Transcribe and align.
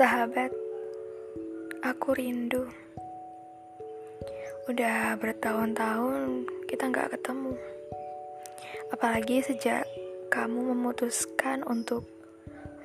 Sahabat, 0.00 0.48
aku 1.84 2.16
rindu. 2.16 2.64
Udah 4.64 5.12
bertahun-tahun 5.20 6.48
kita 6.64 6.88
nggak 6.88 7.12
ketemu. 7.12 7.52
Apalagi 8.96 9.44
sejak 9.44 9.84
kamu 10.32 10.72
memutuskan 10.72 11.60
untuk 11.68 12.08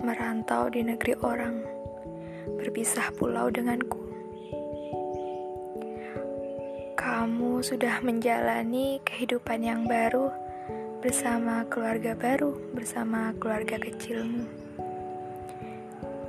merantau 0.04 0.68
di 0.68 0.84
negeri 0.84 1.16
orang, 1.24 1.64
berpisah 2.60 3.16
pulau 3.16 3.48
denganku. 3.48 4.04
Kamu 7.00 7.64
sudah 7.64 8.04
menjalani 8.04 9.00
kehidupan 9.08 9.64
yang 9.64 9.88
baru 9.88 10.36
bersama 11.00 11.64
keluarga 11.72 12.12
baru, 12.12 12.76
bersama 12.76 13.32
keluarga 13.40 13.80
kecilmu, 13.80 14.65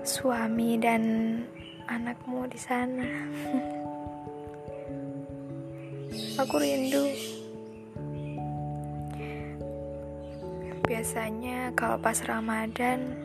suami 0.07 0.79
dan 0.79 1.03
anakmu 1.91 2.47
di 2.47 2.61
sana. 2.63 3.03
Aku 6.47 6.63
rindu. 6.63 7.11
Biasanya 10.87 11.75
kalau 11.75 11.99
pas 11.99 12.23
Ramadan 12.23 13.19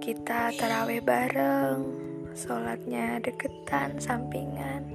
kita 0.00 0.48
taraweh 0.56 1.04
bareng, 1.04 1.84
sholatnya 2.32 3.20
deketan, 3.20 4.00
sampingan. 4.00 4.88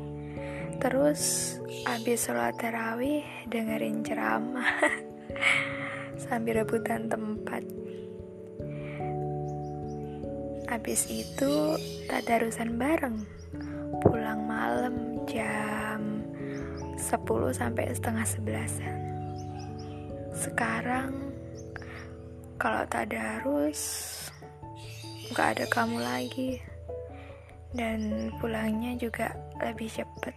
Terus 0.82 1.54
habis 1.86 2.26
sholat 2.26 2.58
tarawih 2.58 3.22
dengerin 3.46 4.02
ceramah 4.02 4.82
sambil 6.26 6.66
rebutan 6.66 7.06
tempat. 7.06 7.87
Habis 10.68 11.08
itu 11.08 11.80
tadarusan 12.12 12.76
bareng, 12.76 13.24
pulang 14.04 14.44
malam 14.44 15.24
jam 15.24 16.28
10 17.00 17.56
sampai 17.56 17.88
setengah 17.96 18.28
sebelasan. 18.28 18.98
Sekarang 20.36 21.16
kalau 22.60 22.84
tadarus 22.92 23.80
nggak 25.32 25.48
ada 25.56 25.66
kamu 25.72 25.98
lagi. 26.04 26.60
Dan 27.72 28.32
pulangnya 28.40 28.96
juga 29.00 29.36
lebih 29.64 29.88
cepet. 29.88 30.36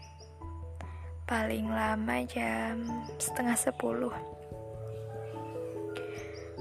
Paling 1.27 1.71
lama 1.71 2.23
jam 2.27 2.87
setengah 3.19 3.59
sepuluh 3.59 4.15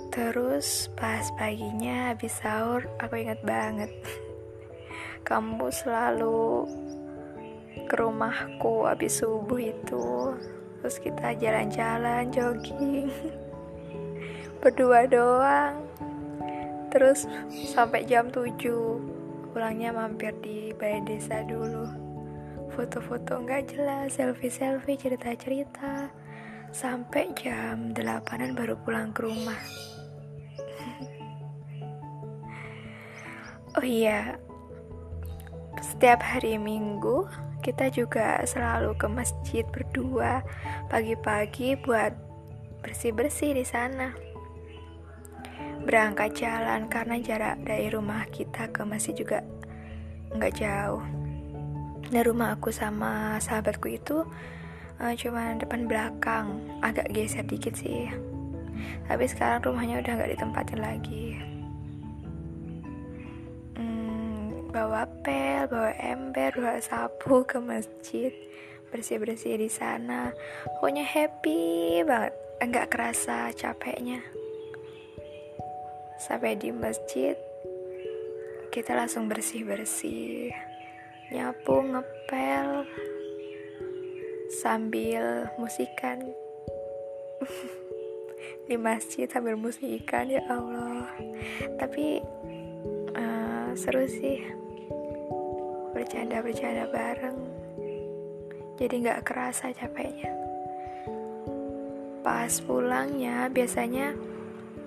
terus 0.10 0.90
pas 0.98 1.30
paginya 1.38 2.12
habis 2.14 2.34
sahur 2.42 2.86
aku 2.98 3.22
ingat 3.22 3.40
banget. 3.46 3.94
Kamu 5.28 5.70
selalu 5.70 6.66
ke 7.86 7.96
rumahku 7.98 8.90
habis 8.90 9.22
subuh 9.22 9.62
itu. 9.62 10.34
Terus 10.82 10.98
kita 10.98 11.38
jalan-jalan 11.38 12.34
jogging. 12.34 13.14
Berdua 14.62 15.06
doang. 15.06 15.86
Terus 16.90 17.30
sampai 17.70 18.10
jam 18.10 18.34
7 18.34 19.54
pulangnya 19.54 19.94
mampir 19.94 20.34
di 20.42 20.74
balai 20.74 21.06
desa 21.06 21.46
dulu. 21.46 21.86
Foto-foto 22.74 23.46
nggak 23.46 23.78
jelas 23.78 24.18
selfie-selfie 24.18 24.98
cerita-cerita. 24.98 26.10
Sampai 26.70 27.34
jam 27.38 27.94
8an 27.94 28.54
baru 28.58 28.78
pulang 28.82 29.10
ke 29.10 29.26
rumah 29.26 29.58
oh 33.78 33.86
iya 33.86 34.40
setiap 35.80 36.24
hari 36.24 36.58
minggu 36.58 37.30
kita 37.60 37.92
juga 37.92 38.40
selalu 38.48 38.96
ke 38.96 39.08
masjid 39.12 39.64
berdua 39.68 40.42
pagi-pagi 40.88 41.76
buat 41.76 42.16
bersih-bersih 42.80 43.52
di 43.56 43.66
sana. 43.68 44.16
Berangkat 45.84 46.40
jalan 46.40 46.88
karena 46.88 47.20
jarak 47.20 47.60
dari 47.68 47.92
rumah 47.92 48.24
kita 48.32 48.72
ke 48.72 48.84
masjid 48.88 49.16
juga 49.16 49.44
nggak 50.36 50.56
jauh. 50.56 51.04
Dan 52.10 52.22
rumah 52.26 52.56
aku 52.56 52.72
sama 52.72 53.38
sahabatku 53.38 53.92
itu 53.92 54.24
uh, 54.98 55.14
cuma 55.20 55.54
depan 55.60 55.86
belakang, 55.86 56.64
agak 56.80 57.12
geser 57.12 57.44
dikit 57.44 57.76
sih. 57.76 58.08
Tapi 59.06 59.28
sekarang 59.28 59.68
rumahnya 59.68 60.00
udah 60.00 60.14
nggak 60.16 60.32
ditempatin 60.40 60.80
lagi. 60.80 61.59
Bawa 64.70 65.10
pel, 65.26 65.66
bawa 65.66 65.92
ember, 65.98 66.54
bawa 66.54 66.78
sapu 66.78 67.42
ke 67.42 67.58
masjid, 67.58 68.30
bersih-bersih 68.94 69.58
di 69.58 69.66
sana. 69.66 70.30
Pokoknya 70.78 71.02
happy 71.02 72.06
banget, 72.06 72.34
enggak 72.62 72.94
kerasa 72.94 73.50
capeknya. 73.58 74.22
Sampai 76.22 76.54
di 76.54 76.70
masjid, 76.70 77.34
kita 78.70 78.94
langsung 78.94 79.26
bersih-bersih, 79.26 80.54
nyapu, 81.34 81.82
ngepel, 81.90 82.86
sambil 84.62 85.50
musikan. 85.58 86.22
di 88.70 88.78
masjid 88.78 89.26
sambil 89.26 89.58
musikan 89.58 90.30
ya 90.30 90.46
Allah. 90.46 91.10
Tapi 91.82 92.22
seru 93.80 94.04
sih. 94.12 94.44
Bercanda-bercanda 95.96 96.92
bareng. 96.92 97.40
Jadi 98.76 99.08
nggak 99.08 99.24
kerasa 99.24 99.72
capeknya. 99.72 100.36
Pas 102.20 102.52
pulangnya 102.60 103.48
biasanya 103.48 104.12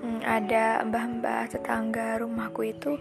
hmm, 0.04 0.20
ada 0.20 0.84
mbah-mbah 0.84 1.48
tetangga 1.48 2.20
rumahku 2.20 2.68
itu 2.68 3.00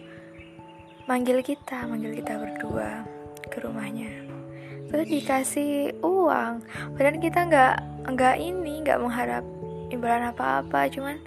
manggil 1.11 1.43
kita 1.43 1.83
manggil 1.83 2.15
kita 2.15 2.39
berdua 2.39 3.03
ke 3.51 3.59
rumahnya. 3.59 4.07
Terus 4.87 5.07
dikasih 5.11 5.99
uang. 5.99 6.63
Padahal 6.95 7.19
kita 7.19 7.39
nggak 7.51 7.75
nggak 8.15 8.35
ini 8.39 8.79
nggak 8.79 8.99
mengharap 9.03 9.43
imbalan 9.91 10.31
apa-apa. 10.31 10.87
Cuman 10.87 11.19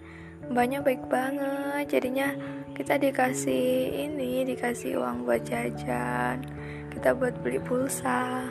banyak 0.52 0.80
baik 0.84 1.04
banget 1.08 1.88
jadinya 1.88 2.36
kita 2.76 3.00
dikasih 3.00 3.94
ini 4.08 4.44
dikasih 4.44 5.00
uang 5.00 5.24
buat 5.24 5.40
jajan 5.46 6.42
kita 6.94 7.10
buat 7.10 7.34
beli 7.42 7.58
pulsa. 7.58 8.46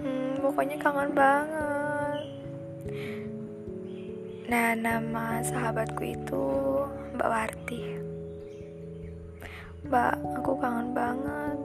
Hmm, 0.00 0.40
pokoknya 0.40 0.80
kangen 0.80 1.12
banget. 1.12 2.24
Nah 4.48 4.72
nama 4.72 5.44
sahabatku 5.44 6.02
itu 6.02 6.46
Mbak 7.14 7.30
Warti. 7.30 7.84
Mbak 9.86 10.14
aku 10.40 10.52
kangen 10.58 10.88
banget. 10.96 11.58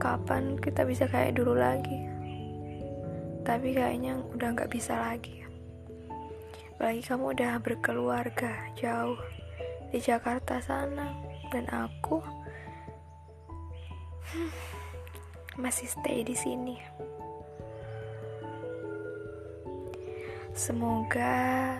Kapan 0.00 0.56
kita 0.58 0.82
bisa 0.88 1.04
kayak 1.06 1.36
dulu 1.36 1.54
lagi? 1.54 2.08
Tapi 3.44 3.76
kayaknya 3.76 4.16
udah 4.32 4.48
nggak 4.56 4.72
bisa 4.72 4.96
lagi 4.96 5.44
apalagi 6.74 7.06
kamu 7.06 7.38
udah 7.38 7.62
berkeluarga 7.62 8.74
jauh 8.74 9.14
di 9.94 10.02
Jakarta 10.02 10.58
sana. 10.58 11.14
Dan 11.54 11.70
aku 11.70 12.18
masih 15.62 15.86
stay 15.86 16.26
di 16.26 16.34
sini. 16.34 16.74
Semoga 20.50 21.78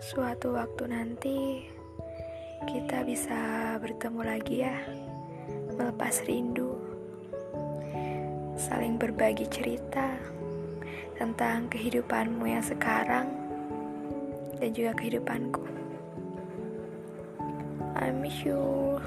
suatu 0.00 0.56
waktu 0.56 0.84
nanti 0.88 1.68
kita 2.64 3.04
bisa 3.04 3.36
bertemu 3.84 4.20
lagi 4.24 4.64
ya, 4.64 4.76
melepas 5.76 6.24
rindu, 6.24 6.72
saling 8.56 8.96
berbagi 8.96 9.44
cerita 9.48 10.16
tentang 11.20 11.68
kehidupanmu 11.68 12.48
yang 12.48 12.64
sekarang 12.64 13.41
dan 14.62 14.70
juga 14.70 14.94
kehidupanku. 14.94 15.66
I 17.98 18.14
miss 18.14 18.46
you. 18.46 19.02